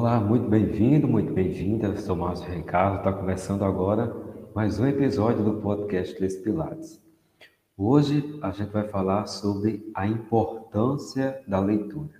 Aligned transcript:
Olá, 0.00 0.18
muito 0.18 0.48
bem-vindo, 0.48 1.06
muito 1.06 1.30
bem-vinda. 1.30 1.94
Sou 1.98 2.16
Márcio 2.16 2.50
Ricardo, 2.50 2.96
está 2.96 3.12
começando 3.12 3.66
agora 3.66 4.10
mais 4.54 4.80
um 4.80 4.86
episódio 4.86 5.44
do 5.44 5.60
podcast 5.60 6.18
Les 6.18 6.36
Pilates. 6.36 6.98
Hoje 7.76 8.38
a 8.40 8.50
gente 8.50 8.70
vai 8.70 8.88
falar 8.88 9.26
sobre 9.26 9.92
a 9.94 10.06
importância 10.06 11.42
da 11.46 11.60
leitura. 11.60 12.18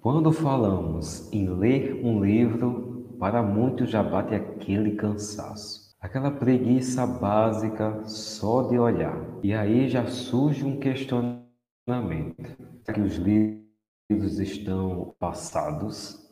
Quando 0.00 0.32
falamos 0.32 1.30
em 1.30 1.46
ler 1.46 2.00
um 2.02 2.24
livro, 2.24 3.14
para 3.20 3.42
muitos 3.42 3.90
já 3.90 4.02
bate 4.02 4.34
aquele 4.34 4.92
cansaço, 4.92 5.94
aquela 6.00 6.30
preguiça 6.30 7.06
básica 7.06 8.02
só 8.06 8.62
de 8.62 8.78
olhar. 8.78 9.22
E 9.42 9.52
aí 9.52 9.90
já 9.90 10.06
surge 10.06 10.64
um 10.64 10.80
questionamento: 10.80 11.44
que 12.94 12.98
os 12.98 13.16
livros 13.16 14.38
estão 14.38 15.14
passados? 15.18 16.23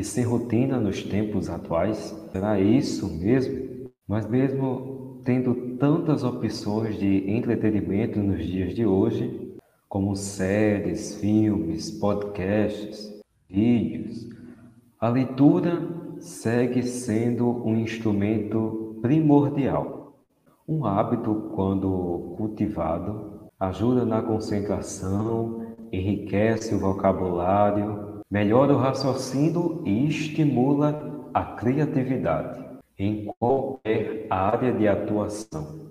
E 0.00 0.04
sem 0.04 0.24
rotina 0.24 0.80
nos 0.80 1.02
tempos 1.02 1.50
atuais? 1.50 2.16
Será 2.32 2.58
isso 2.58 3.06
mesmo? 3.18 3.90
Mas 4.08 4.26
mesmo 4.26 5.20
tendo 5.24 5.76
tantas 5.76 6.24
opções 6.24 6.98
de 6.98 7.30
entretenimento 7.30 8.18
nos 8.18 8.42
dias 8.44 8.74
de 8.74 8.86
hoje, 8.86 9.54
como 9.90 10.16
séries, 10.16 11.16
filmes, 11.16 11.90
podcasts, 11.90 13.12
vídeos, 13.46 14.26
a 14.98 15.10
leitura 15.10 15.86
segue 16.18 16.82
sendo 16.82 17.62
um 17.66 17.76
instrumento 17.76 18.96
primordial. 19.02 20.18
Um 20.66 20.86
hábito, 20.86 21.52
quando 21.54 22.34
cultivado, 22.38 23.50
ajuda 23.58 24.06
na 24.06 24.22
concentração, 24.22 25.74
enriquece 25.92 26.74
o 26.74 26.78
vocabulário, 26.78 28.09
melhora 28.30 28.72
o 28.72 28.78
raciocínio 28.78 29.82
e 29.84 30.06
estimula 30.06 31.28
a 31.34 31.42
criatividade 31.42 32.64
em 32.96 33.24
qualquer 33.38 34.26
área 34.30 34.72
de 34.72 34.86
atuação. 34.86 35.88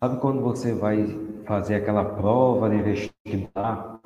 Sabe 0.00 0.18
quando 0.20 0.40
você 0.40 0.72
vai 0.72 1.06
fazer 1.44 1.74
aquela 1.74 2.04
prova 2.04 2.70
de 2.70 2.80
vestibular 2.82 4.00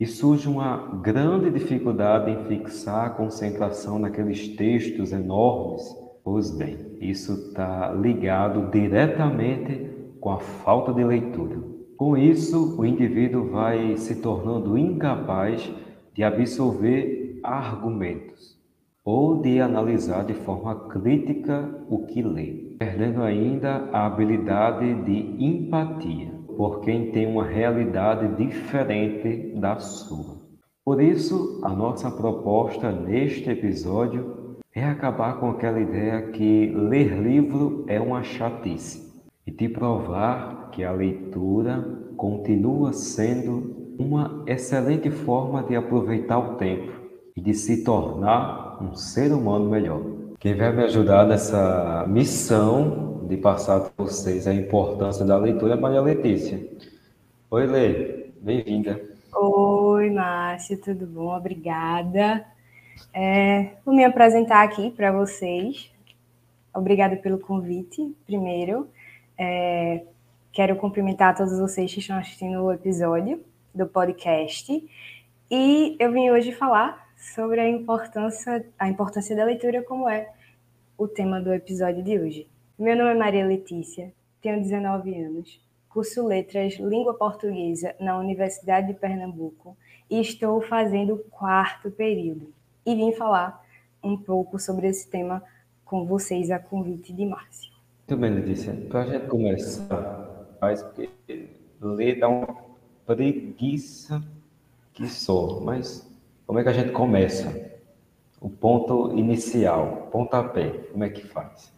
e 0.00 0.06
surge 0.06 0.48
uma 0.48 1.00
grande 1.02 1.50
dificuldade 1.50 2.30
em 2.30 2.44
fixar 2.44 3.06
a 3.06 3.10
concentração 3.10 3.98
naqueles 3.98 4.48
textos 4.56 5.12
enormes? 5.12 5.82
Pois 6.24 6.50
bem, 6.50 6.96
isso 7.00 7.32
está 7.32 7.92
ligado 7.92 8.70
diretamente 8.70 9.90
com 10.20 10.30
a 10.30 10.38
falta 10.38 10.94
de 10.94 11.04
leitura. 11.04 11.58
Com 11.96 12.16
isso, 12.16 12.78
o 12.78 12.86
indivíduo 12.86 13.50
vai 13.50 13.96
se 13.96 14.16
tornando 14.16 14.78
incapaz 14.78 15.60
de 15.62 15.87
absorver 16.24 17.40
argumentos 17.42 18.58
ou 19.04 19.40
de 19.40 19.60
analisar 19.60 20.24
de 20.24 20.34
forma 20.34 20.74
crítica 20.88 21.68
o 21.88 22.04
que 22.06 22.22
lê, 22.22 22.76
perdendo 22.78 23.22
ainda 23.22 23.88
a 23.92 24.04
habilidade 24.06 24.94
de 25.04 25.44
empatia 25.44 26.30
por 26.56 26.80
quem 26.80 27.10
tem 27.10 27.26
uma 27.26 27.44
realidade 27.44 28.36
diferente 28.36 29.54
da 29.58 29.78
sua. 29.78 30.36
Por 30.84 31.00
isso, 31.00 31.60
a 31.62 31.70
nossa 31.70 32.10
proposta 32.10 32.90
neste 32.90 33.48
episódio 33.48 34.56
é 34.74 34.84
acabar 34.84 35.38
com 35.38 35.50
aquela 35.50 35.80
ideia 35.80 36.30
que 36.30 36.66
ler 36.74 37.18
livro 37.20 37.84
é 37.86 38.00
uma 38.00 38.22
chatice 38.22 39.22
e 39.46 39.50
te 39.50 39.68
provar 39.68 40.70
que 40.70 40.84
a 40.84 40.92
leitura 40.92 41.82
continua 42.16 42.92
sendo 42.92 43.77
uma 43.98 44.44
excelente 44.46 45.10
forma 45.10 45.62
de 45.64 45.74
aproveitar 45.74 46.38
o 46.38 46.54
tempo 46.54 46.92
e 47.36 47.40
de 47.40 47.52
se 47.52 47.82
tornar 47.82 48.80
um 48.80 48.94
ser 48.94 49.32
humano 49.32 49.68
melhor. 49.68 50.00
Quem 50.38 50.54
vai 50.54 50.72
me 50.72 50.84
ajudar 50.84 51.26
nessa 51.26 52.06
missão 52.06 53.26
de 53.26 53.36
passar 53.36 53.80
para 53.80 54.04
vocês 54.04 54.46
a 54.46 54.54
importância 54.54 55.24
da 55.24 55.36
leitura 55.36 55.74
é 55.74 55.76
Maria 55.76 56.00
Letícia. 56.00 56.64
Oi, 57.50 57.66
Lê, 57.66 58.30
bem-vinda. 58.40 59.00
Oi, 59.34 60.10
Márcio, 60.10 60.80
tudo 60.80 61.04
bom? 61.04 61.36
Obrigada. 61.36 62.46
É, 63.12 63.72
vou 63.84 63.94
me 63.94 64.04
apresentar 64.04 64.62
aqui 64.62 64.90
para 64.90 65.10
vocês. 65.10 65.90
Obrigada 66.72 67.16
pelo 67.16 67.38
convite, 67.38 68.14
primeiro. 68.24 68.86
É, 69.36 70.04
quero 70.52 70.76
cumprimentar 70.76 71.36
todos 71.36 71.58
vocês 71.58 71.92
que 71.92 71.98
estão 71.98 72.16
assistindo 72.16 72.62
o 72.62 72.72
episódio 72.72 73.42
do 73.74 73.86
podcast. 73.86 74.72
E 75.50 75.96
eu 75.98 76.12
vim 76.12 76.30
hoje 76.30 76.52
falar 76.52 77.08
sobre 77.16 77.60
a 77.60 77.68
importância, 77.68 78.66
a 78.78 78.88
importância 78.88 79.34
da 79.34 79.44
leitura, 79.44 79.82
como 79.82 80.08
é 80.08 80.30
o 80.96 81.08
tema 81.08 81.40
do 81.40 81.52
episódio 81.52 82.02
de 82.02 82.18
hoje. 82.18 82.50
Meu 82.78 82.96
nome 82.96 83.10
é 83.10 83.14
Maria 83.14 83.46
Letícia, 83.46 84.12
tenho 84.40 84.60
19 84.60 85.14
anos, 85.14 85.60
curso 85.88 86.26
Letras 86.26 86.74
Língua 86.74 87.14
Portuguesa 87.14 87.94
na 87.98 88.18
Universidade 88.18 88.88
de 88.88 88.94
Pernambuco 88.94 89.76
e 90.10 90.20
estou 90.20 90.60
fazendo 90.60 91.14
o 91.14 91.18
quarto 91.18 91.90
período. 91.90 92.52
E 92.86 92.94
vim 92.94 93.12
falar 93.12 93.64
um 94.02 94.16
pouco 94.16 94.58
sobre 94.58 94.88
esse 94.88 95.10
tema 95.10 95.42
com 95.84 96.06
vocês 96.06 96.50
a 96.50 96.58
convite 96.58 97.12
de 97.12 97.26
Márcio. 97.26 97.72
Muito 98.08 98.20
bem, 98.20 98.30
Letícia. 98.30 98.74
Para 98.88 99.02
a 99.02 99.06
gente 99.06 99.26
começar, 99.26 100.46
porque 100.60 101.10
ler 101.80 102.18
dá 102.18 102.28
um 102.28 102.67
preguiça 103.08 104.22
que 104.92 105.08
sou. 105.08 105.62
Mas 105.62 106.06
como 106.46 106.58
é 106.58 106.62
que 106.62 106.68
a 106.68 106.72
gente 106.74 106.92
começa? 106.92 107.66
O 108.38 108.50
ponto 108.50 109.16
inicial, 109.16 110.08
pontapé, 110.12 110.68
como 110.92 111.02
é 111.02 111.08
que 111.08 111.26
faz? 111.26 111.72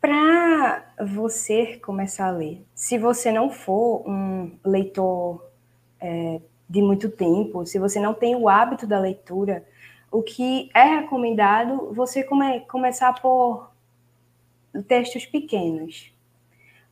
Para 0.00 0.94
você 1.06 1.76
começar 1.76 2.28
a 2.28 2.30
ler, 2.30 2.64
se 2.74 2.96
você 2.96 3.30
não 3.30 3.50
for 3.50 4.08
um 4.08 4.50
leitor 4.64 5.44
é, 6.00 6.40
de 6.68 6.80
muito 6.80 7.10
tempo, 7.10 7.66
se 7.66 7.78
você 7.78 8.00
não 8.00 8.14
tem 8.14 8.34
o 8.34 8.48
hábito 8.48 8.86
da 8.86 8.98
leitura, 8.98 9.64
o 10.10 10.22
que 10.22 10.70
é 10.74 11.00
recomendado 11.00 11.92
você 11.92 12.24
come, 12.24 12.60
começar 12.60 13.12
por 13.20 13.70
textos 14.88 15.26
pequenos. 15.26 16.15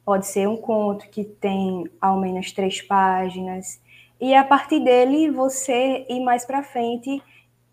Pode 0.05 0.27
ser 0.27 0.49
um 0.49 0.57
conto 0.57 1.09
que 1.09 1.25
tem 1.25 1.89
ao 2.01 2.21
menos 2.21 2.53
três 2.53 2.83
páginas, 2.83 3.81
e 4.21 4.35
a 4.35 4.45
partir 4.45 4.81
dele 4.81 5.31
você 5.31 6.07
ir 6.09 6.21
mais 6.21 6.45
para 6.45 6.63
frente, 6.63 7.23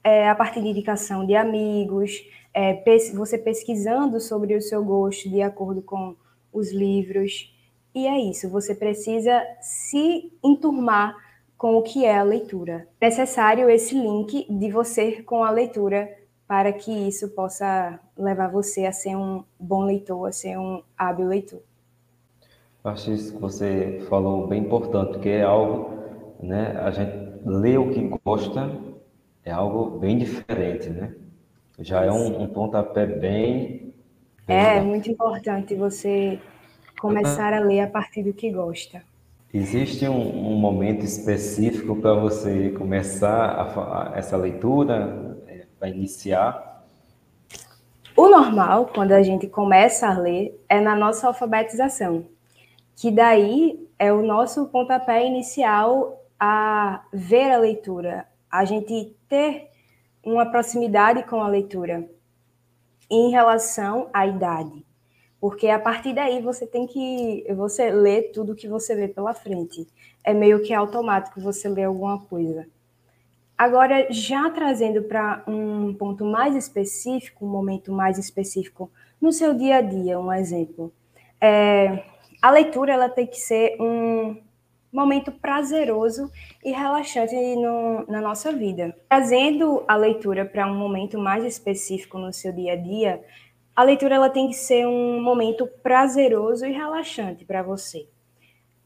é, 0.03 0.27
a 0.27 0.35
partir 0.35 0.61
de 0.61 0.69
indicação 0.69 1.25
de 1.25 1.35
amigos, 1.35 2.23
é, 2.53 2.73
pes 2.73 3.13
você 3.13 3.37
pesquisando 3.37 4.19
sobre 4.19 4.55
o 4.55 4.61
seu 4.61 4.83
gosto 4.83 5.29
de 5.29 5.41
acordo 5.41 5.81
com 5.81 6.15
os 6.51 6.71
livros. 6.71 7.55
E 7.93 8.07
é 8.07 8.19
isso, 8.19 8.49
você 8.49 8.73
precisa 8.73 9.41
se 9.61 10.31
enturmar 10.43 11.15
com 11.57 11.77
o 11.77 11.83
que 11.83 12.05
é 12.05 12.17
a 12.17 12.23
leitura. 12.23 12.87
É 12.99 13.05
necessário 13.05 13.69
esse 13.69 13.93
link 13.93 14.47
de 14.49 14.71
você 14.71 15.21
com 15.21 15.43
a 15.43 15.51
leitura 15.51 16.09
para 16.47 16.73
que 16.73 16.91
isso 16.91 17.29
possa 17.29 17.99
levar 18.17 18.49
você 18.51 18.85
a 18.85 18.91
ser 18.91 19.15
um 19.15 19.43
bom 19.59 19.83
leitor, 19.85 20.27
a 20.27 20.31
ser 20.31 20.57
um 20.57 20.83
hábil 20.97 21.27
leitor. 21.27 21.61
Acho 22.83 23.11
isso 23.11 23.33
que 23.33 23.39
você 23.39 24.03
falou 24.09 24.47
bem 24.47 24.61
importante, 24.61 25.19
que 25.19 25.29
é 25.29 25.43
algo, 25.43 25.99
né? 26.41 26.79
A 26.81 26.89
gente 26.89 27.31
lê 27.45 27.77
o 27.77 27.91
que 27.91 28.01
gosta 28.25 28.71
é 29.45 29.51
algo 29.51 29.99
bem 29.99 30.17
diferente, 30.17 30.89
né? 30.89 31.13
Já 31.79 32.03
é 32.03 32.11
um, 32.11 32.41
um 32.41 32.47
pontapé 32.47 33.05
bem. 33.05 33.93
É, 34.47 34.77
é 34.77 34.81
muito 34.81 35.11
importante 35.11 35.75
você 35.75 36.39
começar 36.99 37.53
a 37.53 37.59
ler 37.59 37.81
a 37.81 37.87
partir 37.87 38.23
do 38.23 38.33
que 38.33 38.51
gosta. 38.51 39.03
Existe 39.53 40.07
um, 40.07 40.51
um 40.51 40.55
momento 40.55 41.05
específico 41.05 41.95
para 41.95 42.13
você 42.15 42.69
começar 42.69 43.45
a, 43.45 44.13
a, 44.13 44.17
essa 44.17 44.35
leitura, 44.37 45.37
é, 45.47 45.65
para 45.77 45.89
iniciar? 45.89 46.83
O 48.15 48.27
normal, 48.27 48.89
quando 48.93 49.11
a 49.11 49.21
gente 49.21 49.47
começa 49.47 50.07
a 50.07 50.17
ler, 50.17 50.59
é 50.67 50.79
na 50.79 50.95
nossa 50.95 51.27
alfabetização 51.27 52.25
que 53.01 53.09
daí 53.09 53.89
é 53.97 54.13
o 54.13 54.21
nosso 54.21 54.67
pontapé 54.67 55.25
inicial 55.25 56.23
a 56.39 57.03
ver 57.11 57.51
a 57.51 57.57
leitura, 57.57 58.27
a 58.47 58.63
gente 58.63 59.17
ter 59.27 59.71
uma 60.23 60.45
proximidade 60.51 61.23
com 61.23 61.41
a 61.41 61.47
leitura 61.47 62.07
em 63.09 63.31
relação 63.31 64.07
à 64.13 64.27
idade. 64.27 64.85
Porque 65.39 65.67
a 65.67 65.79
partir 65.79 66.13
daí 66.13 66.43
você 66.43 66.67
tem 66.67 66.85
que 66.85 67.43
você 67.55 67.89
lê 67.89 68.21
tudo 68.21 68.53
que 68.53 68.67
você 68.67 68.93
vê 68.93 69.07
pela 69.07 69.33
frente. 69.33 69.87
É 70.23 70.31
meio 70.31 70.61
que 70.61 70.71
automático 70.71 71.41
você 71.41 71.67
ler 71.67 71.85
alguma 71.85 72.19
coisa. 72.25 72.67
Agora, 73.57 74.05
já 74.11 74.47
trazendo 74.51 75.01
para 75.01 75.43
um 75.47 75.91
ponto 75.95 76.23
mais 76.23 76.55
específico, 76.55 77.47
um 77.47 77.49
momento 77.49 77.91
mais 77.91 78.19
específico 78.19 78.91
no 79.19 79.31
seu 79.31 79.55
dia 79.55 79.77
a 79.77 79.81
dia, 79.81 80.19
um 80.19 80.31
exemplo. 80.31 80.93
É, 81.43 82.10
a 82.41 82.49
leitura 82.49 82.93
ela 82.93 83.09
tem 83.09 83.27
que 83.27 83.39
ser 83.39 83.75
um, 83.79 84.35
momento 84.91 85.31
prazeroso 85.31 86.29
e 86.63 86.71
relaxante 86.71 87.33
no, 87.55 88.05
na 88.07 88.19
nossa 88.19 88.51
vida. 88.51 88.95
Trazendo 89.07 89.83
a 89.87 89.95
leitura 89.95 90.45
para 90.45 90.67
um 90.67 90.75
momento 90.75 91.17
mais 91.17 91.45
específico 91.45 92.17
no 92.17 92.33
seu 92.33 92.51
dia 92.51 92.73
a 92.73 92.75
dia, 92.75 93.23
a 93.75 93.83
leitura 93.83 94.15
ela 94.15 94.29
tem 94.29 94.49
que 94.49 94.55
ser 94.55 94.85
um 94.85 95.21
momento 95.21 95.65
prazeroso 95.81 96.65
e 96.65 96.73
relaxante 96.73 97.45
para 97.45 97.63
você. 97.63 98.07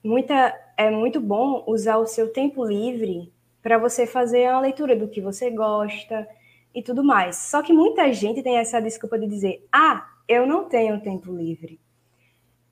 Muita, 0.04 0.54
é 0.78 0.92
muito 0.92 1.20
bom 1.20 1.64
usar 1.66 1.98
o 1.98 2.06
seu 2.06 2.32
tempo 2.32 2.64
livre 2.64 3.34
para 3.64 3.80
você 3.80 4.06
fazer 4.06 4.46
a 4.46 4.60
leitura 4.60 4.96
do 4.96 5.08
que 5.08 5.20
você 5.20 5.50
gosta 5.50 6.28
e 6.74 6.84
tudo 6.84 7.04
mais. 7.04 7.38
Só 7.38 7.64
que 7.64 7.74
muita 7.74 8.14
gente 8.14 8.44
tem 8.44 8.58
essa 8.58 8.80
desculpa 8.80 9.18
de 9.18 9.26
dizer: 9.26 9.68
ah, 9.72 10.08
eu 10.28 10.46
não 10.46 10.66
tenho 10.66 11.02
tempo 11.02 11.36
livre. 11.36 11.80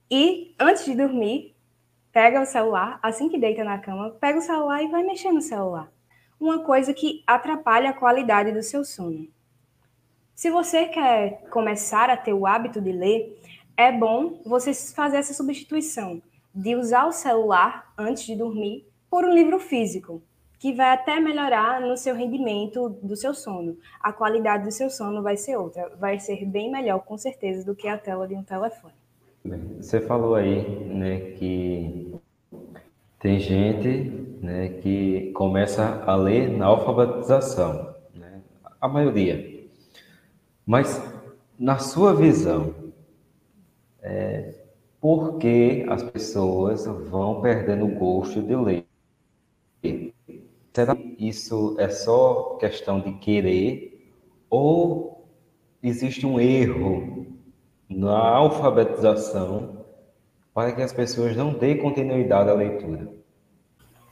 E 0.10 0.54
antes 0.60 0.86
de 0.86 0.96
dormir, 0.96 1.56
pega 2.12 2.42
o 2.42 2.46
celular, 2.46 3.00
assim 3.02 3.30
que 3.30 3.40
deita 3.40 3.64
na 3.64 3.80
cama, 3.80 4.12
pega 4.12 4.40
o 4.40 4.42
celular 4.42 4.84
e 4.84 4.88
vai 4.88 5.04
mexer 5.04 5.32
no 5.32 5.42
celular. 5.42 5.92
Uma 6.40 6.60
coisa 6.60 6.94
que 6.94 7.24
atrapalha 7.26 7.90
a 7.90 7.94
qualidade 7.94 8.52
do 8.52 8.62
seu 8.62 8.84
sono. 8.84 9.28
Se 10.36 10.50
você 10.50 10.86
quer 10.86 11.44
começar 11.50 12.10
a 12.10 12.18
ter 12.18 12.34
o 12.34 12.46
hábito 12.46 12.82
de 12.82 12.92
ler, 12.92 13.40
é 13.78 13.92
bom 13.92 14.42
você 14.46 14.74
fazer 14.74 15.18
essa 15.18 15.34
substituição 15.34 16.22
de 16.54 16.76
usar 16.76 17.06
o 17.06 17.12
celular 17.12 17.92
antes 17.98 18.26
de 18.26 18.36
dormir 18.36 18.86
por 19.10 19.26
um 19.26 19.34
livro 19.34 19.60
físico, 19.60 20.22
que 20.60 20.74
vai 20.74 20.92
até 20.92 21.20
melhorar 21.20 21.82
no 21.82 21.98
seu 21.98 22.16
rendimento 22.16 22.90
do 22.90 23.16
seu 23.16 23.34
sono. 23.34 23.78
A 24.00 24.14
qualidade 24.14 24.64
do 24.64 24.72
seu 24.72 24.90
sono 24.90 25.24
vai 25.24 25.38
ser 25.38 25.58
outra, 25.58 25.90
vai 25.98 26.20
ser 26.20 26.46
bem 26.46 26.72
melhor 26.72 27.00
com 27.00 27.18
certeza 27.18 27.66
do 27.66 27.76
que 27.76 27.88
a 27.88 27.98
tela 27.98 28.28
de 28.28 28.36
um 28.36 28.44
telefone. 28.44 29.03
Você 29.46 30.00
falou 30.00 30.36
aí, 30.36 30.86
né, 30.86 31.32
que 31.32 32.16
tem 33.20 33.40
gente, 33.40 34.10
né, 34.42 34.70
que 34.82 35.32
começa 35.34 36.02
a 36.06 36.16
ler 36.16 36.50
na 36.50 36.68
alfabetização, 36.68 37.94
né, 38.14 38.42
a 38.80 38.88
maioria. 38.88 39.68
Mas 40.66 41.02
na 41.60 41.78
sua 41.78 42.16
visão, 42.16 42.74
é, 44.02 44.54
por 45.02 45.38
que 45.38 45.86
as 45.90 46.02
pessoas 46.02 46.86
vão 46.86 47.42
perdendo 47.42 47.86
o 47.86 47.96
gosto 47.96 48.42
de 48.42 48.56
ler? 48.56 48.86
Será 50.72 50.96
que 50.96 51.18
isso 51.20 51.76
é 51.78 51.90
só 51.90 52.56
questão 52.56 53.02
de 53.02 53.12
querer 53.20 54.10
ou 54.50 55.28
existe 55.84 56.26
um 56.26 56.40
erro 56.40 57.28
na 57.96 58.18
alfabetização 58.18 59.86
para 60.54 60.72
que 60.72 60.82
as 60.82 60.94
pessoas 60.94 61.36
não 61.36 61.54
deem 61.54 61.78
continuidade 61.78 62.50
à 62.50 62.54
leitura? 62.54 63.08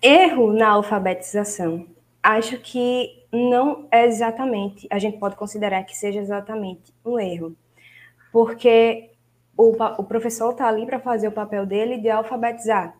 Erro 0.01 0.53
na 0.53 0.69
alfabetização. 0.69 1.87
Acho 2.23 2.57
que 2.57 3.21
não 3.31 3.87
é 3.91 4.05
exatamente, 4.05 4.87
a 4.91 4.99
gente 4.99 5.17
pode 5.17 5.35
considerar 5.35 5.83
que 5.83 5.95
seja 5.95 6.19
exatamente 6.19 6.93
um 7.05 7.19
erro, 7.19 7.55
porque 8.31 9.11
o, 9.55 9.71
o 9.97 10.03
professor 10.03 10.51
está 10.51 10.67
ali 10.67 10.85
para 10.85 10.99
fazer 10.99 11.27
o 11.27 11.31
papel 11.31 11.65
dele 11.65 11.97
de 11.97 12.09
alfabetizar. 12.09 12.95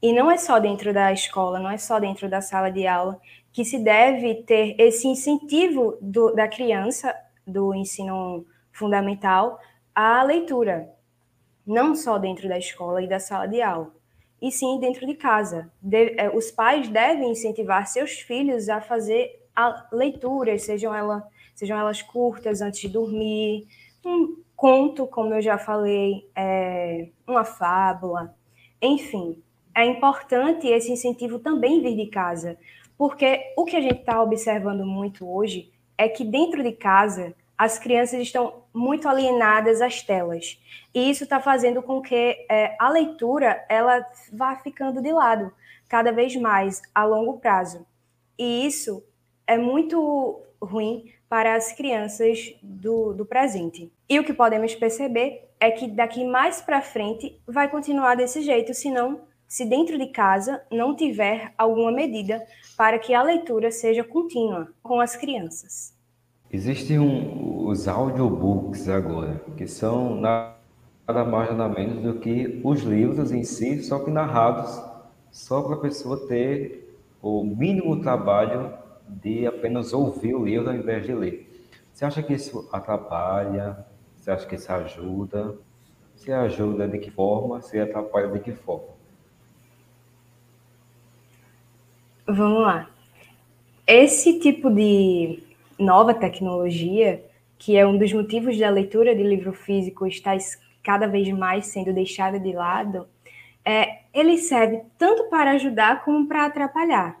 E 0.00 0.12
não 0.12 0.30
é 0.30 0.36
só 0.36 0.58
dentro 0.58 0.92
da 0.92 1.12
escola, 1.12 1.58
não 1.58 1.70
é 1.70 1.76
só 1.76 1.98
dentro 1.98 2.28
da 2.28 2.40
sala 2.40 2.70
de 2.70 2.86
aula 2.86 3.20
que 3.52 3.64
se 3.64 3.78
deve 3.78 4.36
ter 4.42 4.76
esse 4.78 5.08
incentivo 5.08 5.98
do, 6.00 6.32
da 6.32 6.46
criança 6.46 7.14
do 7.46 7.74
ensino 7.74 8.46
fundamental 8.72 9.58
a 10.00 10.22
leitura, 10.22 10.94
não 11.66 11.96
só 11.96 12.18
dentro 12.18 12.48
da 12.48 12.56
escola 12.56 13.02
e 13.02 13.08
da 13.08 13.18
sala 13.18 13.48
de 13.48 13.60
aula, 13.60 13.92
e 14.40 14.52
sim 14.52 14.78
dentro 14.78 15.04
de 15.04 15.14
casa. 15.14 15.72
De, 15.82 16.14
é, 16.16 16.30
os 16.32 16.52
pais 16.52 16.88
devem 16.88 17.32
incentivar 17.32 17.84
seus 17.88 18.12
filhos 18.12 18.68
a 18.68 18.80
fazer 18.80 19.44
a 19.56 19.88
leitura, 19.90 20.56
sejam, 20.56 20.94
ela, 20.94 21.26
sejam 21.52 21.76
elas 21.76 22.00
curtas 22.00 22.62
antes 22.62 22.82
de 22.82 22.88
dormir, 22.88 23.66
um 24.06 24.36
conto, 24.54 25.04
como 25.04 25.34
eu 25.34 25.42
já 25.42 25.58
falei, 25.58 26.30
é, 26.32 27.08
uma 27.26 27.44
fábula, 27.44 28.36
enfim. 28.80 29.42
É 29.74 29.84
importante 29.84 30.68
esse 30.68 30.92
incentivo 30.92 31.40
também 31.40 31.82
vir 31.82 31.96
de 31.96 32.06
casa, 32.06 32.56
porque 32.96 33.52
o 33.56 33.64
que 33.64 33.74
a 33.74 33.80
gente 33.80 33.98
está 33.98 34.22
observando 34.22 34.86
muito 34.86 35.28
hoje 35.28 35.72
é 35.98 36.08
que 36.08 36.24
dentro 36.24 36.62
de 36.62 36.70
casa 36.70 37.34
as 37.58 37.76
crianças 37.76 38.20
estão 38.20 38.62
muito 38.78 39.08
alienadas 39.08 39.82
às 39.82 40.02
telas. 40.02 40.62
E 40.94 41.10
isso 41.10 41.24
está 41.24 41.40
fazendo 41.40 41.82
com 41.82 42.00
que 42.00 42.46
é, 42.48 42.76
a 42.78 42.88
leitura 42.88 43.64
ela 43.68 44.06
vá 44.32 44.56
ficando 44.56 45.02
de 45.02 45.12
lado 45.12 45.52
cada 45.88 46.12
vez 46.12 46.36
mais 46.36 46.80
a 46.94 47.04
longo 47.04 47.38
prazo. 47.38 47.84
E 48.38 48.66
isso 48.66 49.02
é 49.46 49.58
muito 49.58 50.40
ruim 50.62 51.12
para 51.28 51.56
as 51.56 51.72
crianças 51.72 52.54
do, 52.62 53.12
do 53.12 53.26
presente. 53.26 53.92
E 54.08 54.18
o 54.18 54.24
que 54.24 54.32
podemos 54.32 54.74
perceber 54.74 55.48
é 55.60 55.70
que 55.70 55.88
daqui 55.88 56.24
mais 56.24 56.60
para 56.60 56.80
frente 56.80 57.40
vai 57.46 57.68
continuar 57.68 58.14
desse 58.14 58.42
jeito, 58.42 58.72
senão 58.72 59.20
se 59.46 59.64
dentro 59.64 59.98
de 59.98 60.06
casa 60.08 60.62
não 60.70 60.94
tiver 60.94 61.52
alguma 61.58 61.90
medida 61.90 62.46
para 62.76 62.98
que 62.98 63.12
a 63.12 63.22
leitura 63.22 63.70
seja 63.70 64.04
contínua 64.04 64.72
com 64.82 65.00
as 65.00 65.16
crianças. 65.16 65.97
Existem 66.50 66.98
um, 66.98 67.66
os 67.66 67.86
audiobooks 67.86 68.88
agora, 68.88 69.38
que 69.54 69.66
são 69.66 70.18
nada 70.18 70.56
mais 71.06 71.54
nada 71.54 71.68
menos 71.68 72.02
do 72.02 72.18
que 72.20 72.60
os 72.64 72.80
livros 72.80 73.32
em 73.32 73.44
si, 73.44 73.82
só 73.82 73.98
que 73.98 74.10
narrados, 74.10 74.82
só 75.30 75.60
para 75.60 75.74
a 75.74 75.80
pessoa 75.80 76.26
ter 76.26 76.96
o 77.20 77.44
mínimo 77.44 78.00
trabalho 78.00 78.72
de 79.06 79.46
apenas 79.46 79.92
ouvir 79.92 80.34
o 80.34 80.44
livro 80.44 80.70
ao 80.70 80.76
invés 80.76 81.04
de 81.04 81.12
ler. 81.12 81.68
Você 81.92 82.06
acha 82.06 82.22
que 82.22 82.32
isso 82.32 82.66
atrapalha? 82.72 83.84
Você 84.16 84.30
acha 84.30 84.46
que 84.46 84.54
isso 84.54 84.72
ajuda? 84.72 85.54
Se 86.16 86.32
ajuda 86.32 86.88
de 86.88 86.98
que 86.98 87.10
forma? 87.10 87.60
Se 87.60 87.78
atrapalha 87.78 88.28
de 88.28 88.40
que 88.40 88.52
forma? 88.52 88.88
Vamos 92.26 92.62
lá. 92.62 92.88
Esse 93.86 94.38
tipo 94.38 94.70
de 94.70 95.42
nova 95.78 96.12
tecnologia, 96.14 97.24
que 97.58 97.76
é 97.76 97.86
um 97.86 97.96
dos 97.96 98.12
motivos 98.12 98.58
da 98.58 98.70
leitura 98.70 99.14
de 99.14 99.22
livro 99.22 99.52
físico 99.52 100.06
estar 100.06 100.36
cada 100.82 101.06
vez 101.06 101.28
mais 101.30 101.66
sendo 101.66 101.92
deixada 101.92 102.38
de 102.38 102.52
lado, 102.52 103.06
é, 103.64 104.00
ele 104.14 104.38
serve 104.38 104.82
tanto 104.96 105.28
para 105.28 105.50
ajudar 105.52 106.04
como 106.04 106.26
para 106.26 106.46
atrapalhar. 106.46 107.20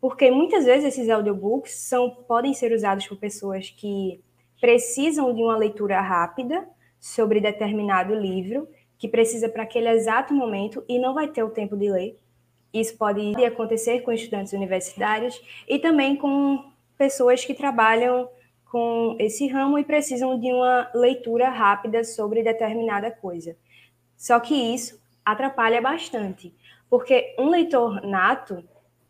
Porque 0.00 0.30
muitas 0.30 0.64
vezes 0.64 0.84
esses 0.94 1.08
audiobooks 1.08 1.72
são, 1.72 2.10
podem 2.10 2.52
ser 2.52 2.72
usados 2.72 3.06
por 3.06 3.16
pessoas 3.16 3.70
que 3.70 4.20
precisam 4.60 5.34
de 5.34 5.42
uma 5.42 5.56
leitura 5.56 6.00
rápida 6.00 6.68
sobre 7.00 7.40
determinado 7.40 8.14
livro, 8.14 8.68
que 8.98 9.08
precisa 9.08 9.48
para 9.48 9.62
aquele 9.62 9.88
exato 9.88 10.34
momento 10.34 10.84
e 10.88 10.98
não 10.98 11.14
vai 11.14 11.28
ter 11.28 11.42
o 11.42 11.50
tempo 11.50 11.76
de 11.76 11.90
ler. 11.90 12.18
Isso 12.72 12.96
pode 12.96 13.34
acontecer 13.44 14.00
com 14.00 14.12
estudantes 14.12 14.52
universitários 14.52 15.40
e 15.66 15.78
também 15.78 16.16
com 16.16 16.62
pessoas 16.96 17.44
que 17.44 17.54
trabalham 17.54 18.28
com 18.70 19.16
esse 19.18 19.46
ramo 19.46 19.78
e 19.78 19.84
precisam 19.84 20.38
de 20.38 20.52
uma 20.52 20.90
leitura 20.94 21.48
rápida 21.48 22.04
sobre 22.04 22.42
determinada 22.42 23.10
coisa. 23.10 23.56
Só 24.16 24.40
que 24.40 24.54
isso 24.54 25.00
atrapalha 25.24 25.80
bastante, 25.80 26.54
porque 26.88 27.34
um 27.38 27.48
leitor 27.48 28.02
nato, 28.02 28.62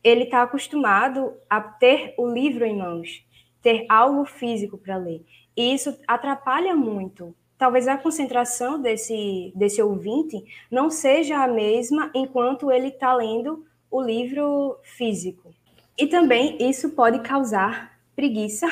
ele 0.02 0.24
está 0.24 0.42
acostumado 0.42 1.34
a 1.48 1.60
ter 1.60 2.14
o 2.16 2.26
livro 2.26 2.64
em 2.64 2.76
mãos, 2.76 3.24
ter 3.62 3.86
algo 3.88 4.24
físico 4.24 4.78
para 4.78 4.96
ler. 4.96 5.24
E 5.56 5.74
isso 5.74 5.98
atrapalha 6.06 6.74
muito. 6.74 7.34
Talvez 7.58 7.88
a 7.88 7.96
concentração 7.96 8.80
desse, 8.80 9.52
desse 9.54 9.80
ouvinte 9.80 10.44
não 10.70 10.90
seja 10.90 11.42
a 11.42 11.48
mesma 11.48 12.10
enquanto 12.14 12.70
ele 12.70 12.88
está 12.88 13.14
lendo 13.14 13.64
o 13.90 14.00
livro 14.00 14.78
físico. 14.82 15.55
E 15.98 16.06
também 16.06 16.58
isso 16.60 16.90
pode 16.90 17.20
causar 17.20 17.98
preguiça 18.14 18.66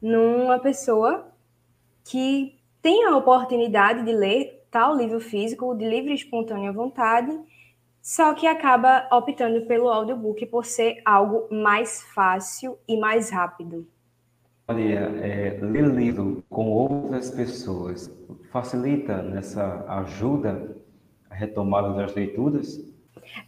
numa 0.00 0.58
pessoa 0.58 1.32
que 2.04 2.58
tem 2.80 3.04
a 3.04 3.16
oportunidade 3.16 4.04
de 4.04 4.12
ler 4.12 4.64
tal 4.70 4.96
livro 4.96 5.20
físico 5.20 5.74
de 5.74 5.86
livre 5.86 6.12
e 6.12 6.14
espontânea 6.14 6.72
vontade, 6.72 7.38
só 8.00 8.32
que 8.32 8.46
acaba 8.46 9.06
optando 9.12 9.66
pelo 9.66 9.88
audiobook 9.88 10.46
por 10.46 10.64
ser 10.64 11.02
algo 11.04 11.46
mais 11.54 12.02
fácil 12.14 12.78
e 12.88 12.98
mais 12.98 13.30
rápido. 13.30 13.86
Maria, 14.66 15.00
é, 15.20 15.58
ler 15.60 15.86
livro 15.88 16.42
com 16.48 16.70
outras 16.70 17.30
pessoas 17.30 18.10
facilita 18.50 19.20
nessa 19.22 19.84
ajuda 19.88 20.76
a 21.28 21.34
retomada 21.34 21.92
das 21.92 22.14
leituras? 22.14 22.80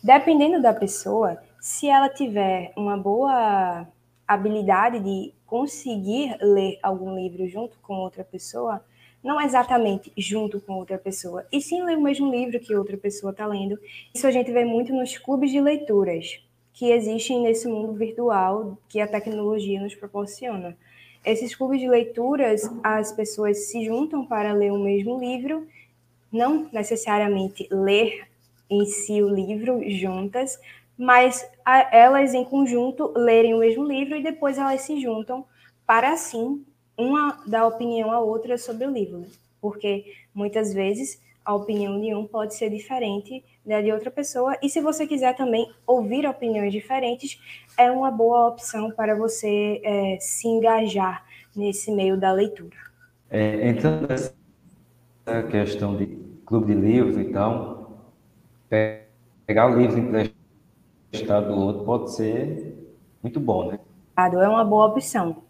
Dependendo 0.03 0.61
da 0.61 0.73
pessoa, 0.73 1.39
se 1.61 1.89
ela 1.89 2.09
tiver 2.09 2.73
uma 2.77 2.97
boa 2.97 3.87
habilidade 4.27 5.01
de 5.01 5.33
conseguir 5.47 6.37
ler 6.41 6.79
algum 6.83 7.15
livro 7.15 7.47
junto 7.47 7.79
com 7.81 7.95
outra 7.95 8.25
pessoa, 8.25 8.85
não 9.23 9.41
exatamente 9.41 10.13
junto 10.17 10.61
com 10.61 10.75
outra 10.75 10.99
pessoa, 10.99 11.47
e 11.53 11.61
sim 11.61 11.83
ler 11.83 11.97
o 11.97 12.03
mesmo 12.03 12.31
livro 12.31 12.59
que 12.59 12.75
outra 12.75 12.97
pessoa 12.97 13.31
está 13.31 13.47
lendo. 13.47 13.79
Isso 14.13 14.27
a 14.27 14.31
gente 14.31 14.51
vê 14.51 14.65
muito 14.65 14.93
nos 14.93 15.17
clubes 15.17 15.51
de 15.51 15.61
leituras 15.61 16.43
que 16.73 16.91
existem 16.91 17.41
nesse 17.43 17.69
mundo 17.69 17.93
virtual 17.93 18.77
que 18.89 19.01
a 19.01 19.07
tecnologia 19.07 19.81
nos 19.81 19.95
proporciona. 19.95 20.77
Esses 21.25 21.55
clubes 21.55 21.81
de 21.81 21.89
leituras, 21.89 22.69
as 22.83 23.13
pessoas 23.13 23.69
se 23.69 23.85
juntam 23.85 24.27
para 24.27 24.53
ler 24.53 24.73
o 24.73 24.79
mesmo 24.79 25.21
livro, 25.21 25.69
não 26.33 26.69
necessariamente 26.73 27.69
ler 27.71 28.27
em 28.69 28.85
si 28.87 29.23
o 29.23 29.29
livro 29.29 29.83
juntas, 29.91 30.59
mas 30.97 31.49
elas 31.91 32.35
em 32.35 32.45
conjunto 32.45 33.13
lerem 33.17 33.55
o 33.55 33.59
mesmo 33.59 33.85
livro 33.85 34.17
e 34.17 34.23
depois 34.23 34.59
elas 34.59 34.83
se 34.83 35.01
juntam 35.01 35.45
para 35.87 36.13
assim 36.13 36.65
uma 36.97 37.43
dar 37.47 37.67
opinião 37.67 38.13
à 38.13 38.21
outra 38.21 38.57
sobre 38.57 38.87
o 38.87 38.91
livro, 38.91 39.25
porque 39.61 40.05
muitas 40.35 40.73
vezes 40.73 41.21
a 41.45 41.55
opinião 41.55 42.01
de 42.01 42.15
um 42.15 42.27
pode 42.27 42.55
ser 42.55 42.71
diferente 42.71 43.45
da 43.65 43.81
de 43.81 43.93
outra 43.93 44.11
pessoa, 44.11 44.57
e 44.63 44.69
se 44.69 44.81
você 44.81 45.07
quiser 45.07 45.35
também 45.37 45.71
ouvir 45.87 46.27
opiniões 46.27 46.73
diferentes, 46.73 47.41
é 47.77 47.91
uma 47.91 48.11
boa 48.11 48.49
opção 48.49 48.91
para 48.91 49.15
você 49.15 49.81
é, 49.83 50.19
se 50.21 50.49
engajar 50.49 51.25
nesse 51.55 51.91
meio 51.91 52.17
da 52.17 52.33
leitura. 52.33 52.77
É, 53.31 53.69
entrando 53.69 54.09
nessa 54.09 54.35
questão 55.51 55.97
de 55.97 56.07
clube 56.45 56.75
de 56.75 56.81
livros, 56.81 57.17
então, 57.17 57.82
pegar 59.47 59.71
o 59.71 59.79
livro 59.79 59.99
emprestado 59.99 61.49
do 61.49 61.61
outro 61.61 61.85
pode 61.85 62.13
ser 62.15 62.75
muito 63.23 63.39
bom, 63.39 63.71
né? 63.71 63.79
É 64.17 64.49
uma 64.49 64.65
boa 64.65 64.87
opção. 64.87 65.43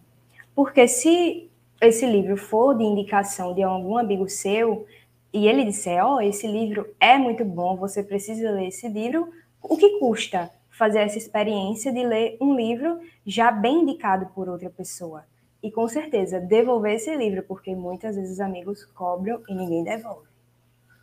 Porque 0.54 0.88
se 0.88 1.48
esse 1.80 2.04
livro 2.04 2.36
for 2.36 2.76
de 2.76 2.82
indicação 2.82 3.54
de 3.54 3.62
algum 3.62 3.96
amigo 3.96 4.28
seu 4.28 4.86
e 5.32 5.46
ele 5.46 5.64
disser, 5.64 6.04
ó, 6.04 6.16
oh, 6.16 6.20
esse 6.20 6.46
livro 6.46 6.88
é 6.98 7.16
muito 7.16 7.44
bom, 7.44 7.76
você 7.76 8.02
precisa 8.02 8.50
ler 8.50 8.68
esse 8.68 8.88
livro, 8.88 9.30
o 9.62 9.76
que 9.76 9.98
custa 9.98 10.50
fazer 10.70 11.00
essa 11.00 11.18
experiência 11.18 11.92
de 11.92 12.04
ler 12.04 12.36
um 12.40 12.56
livro 12.56 13.00
já 13.24 13.50
bem 13.50 13.82
indicado 13.82 14.26
por 14.34 14.48
outra 14.48 14.68
pessoa? 14.68 15.24
E 15.62 15.70
com 15.70 15.86
certeza, 15.86 16.40
devolver 16.40 16.96
esse 16.96 17.14
livro, 17.14 17.44
porque 17.44 17.74
muitas 17.74 18.16
vezes 18.16 18.32
os 18.32 18.40
amigos 18.40 18.84
cobram 18.84 19.40
e 19.48 19.54
ninguém 19.54 19.84
devolve. 19.84 20.31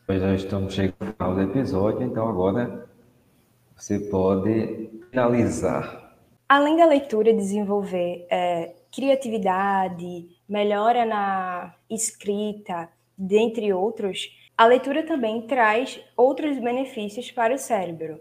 Pois 0.09 0.23
já 0.23 0.33
estamos 0.33 0.73
chegando 0.73 0.95
ao 1.01 1.13
final 1.13 1.35
do 1.35 1.41
episódio, 1.51 2.01
então 2.01 2.27
agora 2.27 2.89
você 3.75 3.99
pode 3.99 4.89
finalizar. 5.11 6.15
Além 6.49 6.77
da 6.77 6.85
leitura 6.87 7.31
desenvolver 7.31 8.25
é, 8.27 8.73
criatividade, 8.91 10.27
melhora 10.49 11.05
na 11.05 11.75
escrita, 11.87 12.89
dentre 13.15 13.71
outros, 13.71 14.35
a 14.57 14.65
leitura 14.65 15.05
também 15.05 15.43
traz 15.43 16.03
outros 16.17 16.57
benefícios 16.57 17.29
para 17.29 17.53
o 17.53 17.59
cérebro. 17.59 18.19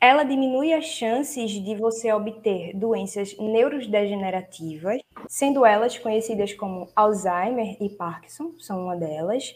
Ela 0.00 0.24
diminui 0.24 0.72
as 0.72 0.86
chances 0.86 1.52
de 1.52 1.76
você 1.76 2.12
obter 2.12 2.76
doenças 2.76 3.38
neurodegenerativas, 3.38 5.00
sendo 5.28 5.64
elas 5.64 5.96
conhecidas 5.96 6.52
como 6.54 6.88
Alzheimer 6.96 7.76
e 7.80 7.88
Parkinson, 7.88 8.54
são 8.58 8.82
uma 8.82 8.96
delas. 8.96 9.54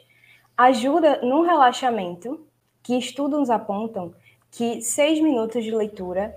Ajuda 0.59 1.21
no 1.23 1.43
relaxamento, 1.43 2.45
que 2.83 2.99
estudos 2.99 3.49
apontam 3.49 4.13
que 4.51 4.83
seis 4.83 5.21
minutos 5.21 5.63
de 5.63 5.71
leitura 5.71 6.37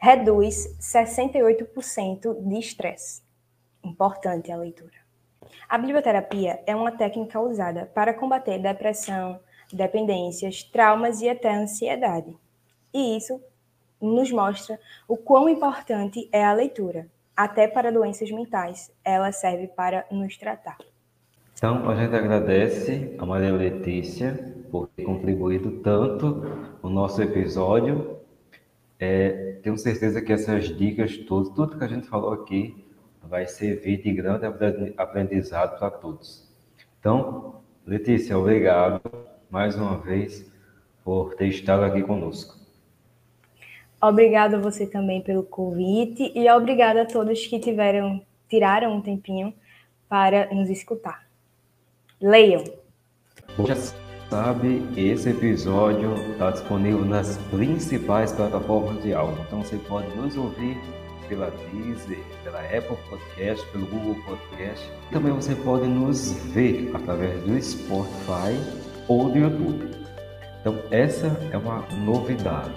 reduz 0.00 0.78
68% 0.78 2.46
de 2.48 2.58
estresse. 2.60 3.24
Importante 3.82 4.52
a 4.52 4.56
leitura. 4.56 4.94
A 5.68 5.76
biblioterapia 5.78 6.62
é 6.64 6.76
uma 6.76 6.92
técnica 6.92 7.40
usada 7.40 7.90
para 7.92 8.14
combater 8.14 8.60
depressão, 8.60 9.40
dependências, 9.72 10.62
traumas 10.62 11.20
e 11.20 11.28
até 11.28 11.52
ansiedade. 11.52 12.38
E 12.94 13.16
isso 13.16 13.42
nos 14.00 14.30
mostra 14.30 14.78
o 15.08 15.16
quão 15.16 15.48
importante 15.48 16.28
é 16.30 16.44
a 16.44 16.52
leitura. 16.52 17.10
Até 17.36 17.66
para 17.66 17.90
doenças 17.90 18.30
mentais, 18.30 18.92
ela 19.04 19.32
serve 19.32 19.66
para 19.66 20.06
nos 20.08 20.36
tratar. 20.36 20.78
Então, 21.56 21.88
a 21.88 21.94
gente 21.96 22.14
agradece 22.14 23.16
a 23.16 23.24
Maria 23.24 23.50
Letícia 23.50 24.54
por 24.70 24.88
ter 24.88 25.04
contribuído 25.04 25.80
tanto 25.80 26.42
no 26.82 26.90
nosso 26.90 27.22
episódio. 27.22 28.18
É, 29.00 29.58
tenho 29.62 29.78
certeza 29.78 30.20
que 30.20 30.34
essas 30.34 30.64
dicas 30.76 31.16
todas, 31.16 31.48
tudo 31.54 31.78
que 31.78 31.84
a 31.84 31.88
gente 31.88 32.06
falou 32.06 32.34
aqui, 32.34 32.84
vai 33.22 33.46
servir 33.46 34.02
de 34.02 34.12
grande 34.12 34.44
aprendizado 34.98 35.78
para 35.78 35.90
todos. 35.90 36.46
Então, 37.00 37.62
Letícia, 37.86 38.38
obrigado 38.38 39.00
mais 39.50 39.76
uma 39.76 39.96
vez 39.96 40.52
por 41.02 41.34
ter 41.36 41.46
estado 41.46 41.84
aqui 41.84 42.02
conosco. 42.02 42.54
Obrigado 43.98 44.56
a 44.56 44.58
você 44.58 44.86
também 44.86 45.22
pelo 45.22 45.42
convite 45.42 46.30
e 46.34 46.50
obrigado 46.50 46.98
a 46.98 47.06
todos 47.06 47.46
que 47.46 47.58
tiveram 47.58 48.20
tiraram 48.46 48.94
um 48.94 49.00
tempinho 49.00 49.54
para 50.06 50.54
nos 50.54 50.68
escutar. 50.68 51.25
Leiam. 52.20 52.64
Já 53.66 53.76
sabe, 54.30 54.82
esse 54.96 55.28
episódio 55.28 56.14
está 56.32 56.50
disponível 56.50 57.04
nas 57.04 57.36
principais 57.50 58.32
plataformas 58.32 59.02
de 59.02 59.12
áudio, 59.12 59.44
então 59.46 59.62
você 59.62 59.76
pode 59.76 60.08
nos 60.16 60.34
ouvir 60.34 60.80
pela 61.28 61.50
Deezer, 61.50 62.18
pela 62.42 62.60
Apple 62.60 62.96
Podcast, 63.10 63.66
pelo 63.66 63.86
Google 63.86 64.16
Podcast. 64.24 64.90
Também 65.10 65.32
você 65.32 65.54
pode 65.56 65.86
nos 65.86 66.32
ver 66.54 66.90
através 66.94 67.38
do 67.42 67.62
Spotify 67.62 68.56
ou 69.08 69.28
do 69.28 69.38
YouTube. 69.38 69.90
Então, 70.60 70.78
essa 70.90 71.26
é 71.52 71.58
uma 71.58 71.84
novidade. 72.02 72.74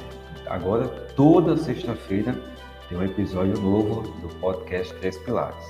Agora, 0.47 0.87
toda 1.15 1.55
sexta-feira, 1.55 2.35
tem 2.89 2.97
um 2.97 3.03
episódio 3.03 3.57
novo 3.61 4.01
do 4.19 4.27
podcast 4.35 4.93
Três 4.95 5.17
Pilares. 5.19 5.63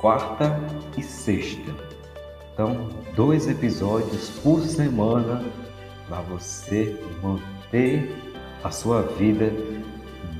Quarta 0.00 0.58
e 0.98 1.02
sexta. 1.02 1.93
Então, 2.54 2.88
dois 3.16 3.48
episódios 3.48 4.30
por 4.42 4.60
semana 4.60 5.42
para 6.08 6.20
você 6.20 6.96
manter 7.20 8.16
a 8.62 8.70
sua 8.70 9.02
vida 9.02 9.52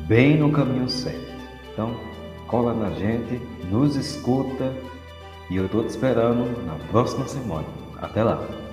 bem 0.07 0.39
no 0.39 0.53
caminho 0.53 0.89
certo. 0.89 1.35
Então, 1.73 1.93
cola 2.47 2.73
na 2.73 2.91
gente, 2.91 3.43
nos 3.69 3.97
escuta 3.97 4.73
e 5.51 5.57
eu 5.57 5.67
estou 5.67 5.83
te 5.83 5.91
esperando 5.91 6.45
na 6.65 6.75
próxima 6.93 7.27
semana. 7.27 7.67
Até 8.01 8.23
lá! 8.23 8.64